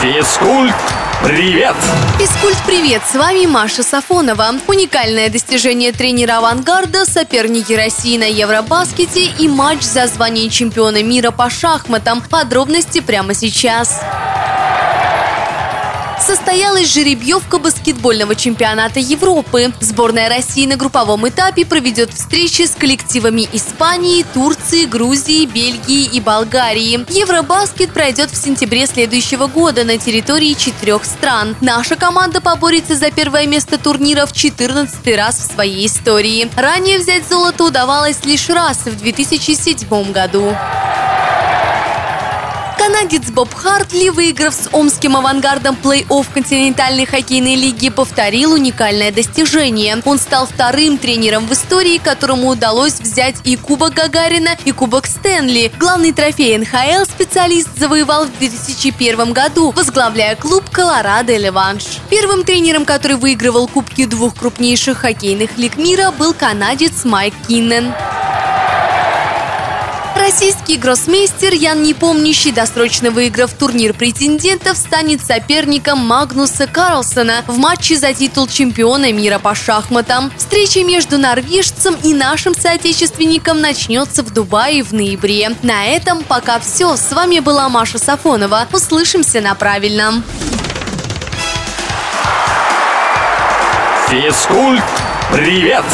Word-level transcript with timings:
Физкульт, 0.00 0.74
привет! 1.22 1.76
Физкульт, 2.18 2.56
привет! 2.66 3.02
С 3.06 3.14
вами 3.14 3.44
Маша 3.44 3.82
Сафонова. 3.82 4.54
Уникальное 4.66 5.28
достижение 5.28 5.92
тренера 5.92 6.38
«Авангарда», 6.38 7.04
соперники 7.04 7.74
России 7.74 8.16
на 8.16 8.24
Евробаскете 8.24 9.26
и 9.26 9.46
матч 9.46 9.82
за 9.82 10.06
звание 10.06 10.48
чемпиона 10.48 11.02
мира 11.02 11.32
по 11.32 11.50
шахматам. 11.50 12.22
Подробности 12.22 13.00
прямо 13.00 13.34
сейчас. 13.34 14.00
Состоялась 16.20 16.92
жеребьевка 16.92 17.58
баскетбольного 17.58 18.34
чемпионата 18.34 19.00
Европы. 19.00 19.72
Сборная 19.80 20.28
России 20.28 20.66
на 20.66 20.76
групповом 20.76 21.26
этапе 21.26 21.64
проведет 21.64 22.12
встречи 22.12 22.66
с 22.66 22.72
коллективами 22.72 23.48
Испании, 23.52 24.24
Турции, 24.34 24.84
Грузии, 24.84 25.46
Бельгии 25.46 26.04
и 26.04 26.20
Болгарии. 26.20 27.06
Евробаскет 27.08 27.94
пройдет 27.94 28.30
в 28.30 28.36
сентябре 28.36 28.86
следующего 28.86 29.46
года 29.46 29.84
на 29.84 29.96
территории 29.96 30.52
четырех 30.52 31.04
стран. 31.04 31.56
Наша 31.62 31.96
команда 31.96 32.42
поборется 32.42 32.96
за 32.96 33.10
первое 33.10 33.46
место 33.46 33.78
турнира 33.78 34.26
в 34.26 34.32
14 34.32 35.16
раз 35.16 35.36
в 35.36 35.52
своей 35.52 35.86
истории. 35.86 36.50
Ранее 36.54 36.98
взять 36.98 37.26
золото 37.28 37.64
удавалось 37.64 38.24
лишь 38.24 38.48
раз 38.50 38.78
в 38.84 38.96
2007 38.98 40.12
году. 40.12 40.54
Канадец 43.00 43.30
Боб 43.30 43.54
Хартли, 43.54 44.10
выиграв 44.10 44.52
с 44.52 44.68
омским 44.72 45.16
авангардом 45.16 45.74
плей-офф 45.82 46.26
континентальной 46.34 47.06
хоккейной 47.06 47.54
лиги, 47.54 47.88
повторил 47.88 48.52
уникальное 48.52 49.10
достижение. 49.10 50.02
Он 50.04 50.18
стал 50.18 50.46
вторым 50.46 50.98
тренером 50.98 51.46
в 51.46 51.52
истории, 51.54 51.96
которому 51.96 52.48
удалось 52.48 53.00
взять 53.00 53.36
и 53.44 53.56
Кубок 53.56 53.94
Гагарина, 53.94 54.50
и 54.66 54.72
Кубок 54.72 55.06
Стэнли. 55.06 55.72
Главный 55.78 56.12
трофей 56.12 56.58
НХЛ 56.58 57.10
специалист 57.10 57.70
завоевал 57.74 58.26
в 58.26 58.38
2001 58.38 59.32
году, 59.32 59.70
возглавляя 59.70 60.36
клуб 60.36 60.68
Колорадо 60.68 61.34
Леванш. 61.34 61.84
Первым 62.10 62.44
тренером, 62.44 62.84
который 62.84 63.16
выигрывал 63.16 63.66
кубки 63.66 64.04
двух 64.04 64.34
крупнейших 64.34 64.98
хоккейных 64.98 65.56
лиг 65.56 65.78
мира, 65.78 66.10
был 66.10 66.34
канадец 66.34 67.04
Майк 67.04 67.32
Киннен. 67.48 67.94
Российский 70.30 70.76
гроссмейстер 70.76 71.52
Ян 71.54 71.82
Непомнящий, 71.82 72.52
досрочно 72.52 73.10
выиграв 73.10 73.52
турнир 73.52 73.92
претендентов, 73.92 74.76
станет 74.76 75.20
соперником 75.20 75.98
Магнуса 75.98 76.68
Карлсона 76.68 77.42
в 77.48 77.58
матче 77.58 77.96
за 77.96 78.14
титул 78.14 78.46
чемпиона 78.46 79.12
мира 79.12 79.40
по 79.40 79.56
шахматам. 79.56 80.30
Встреча 80.36 80.84
между 80.84 81.18
норвежцем 81.18 81.96
и 82.04 82.14
нашим 82.14 82.54
соотечественником 82.54 83.60
начнется 83.60 84.22
в 84.22 84.32
Дубае 84.32 84.84
в 84.84 84.92
ноябре. 84.92 85.50
На 85.64 85.86
этом 85.86 86.22
пока 86.22 86.60
все. 86.60 86.96
С 86.96 87.10
вами 87.10 87.40
была 87.40 87.68
Маша 87.68 87.98
Сафонова. 87.98 88.68
Услышимся 88.72 89.40
на 89.40 89.56
правильном. 89.56 90.22
Физкульт, 94.08 94.84
привет! 95.32 95.84